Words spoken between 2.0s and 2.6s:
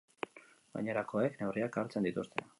dituzte.